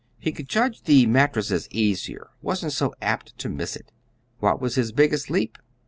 He 0.17 0.31
could 0.31 0.49
judge 0.49 0.81
the 0.85 1.05
mattress 1.05 1.67
easier; 1.69 2.31
wasn't 2.41 2.71
so 2.73 2.91
apt 3.03 3.37
to 3.37 3.47
miss 3.49 3.75
it. 3.75 3.91
What 4.39 4.59
was 4.59 4.73
his 4.73 4.91
biggest 4.91 5.29
leap? 5.29 5.59